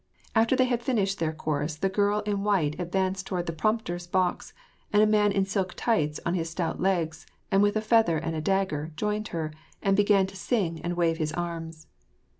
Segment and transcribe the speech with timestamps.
[0.33, 4.51] After they had finished their chorus the girl in white advanced toward the prompter's box,
[4.91, 8.35] and a man in silk tights on his stout le^s, and with a feather and
[8.35, 11.85] a ds^ger, joined her, and began to sing and wave his arms.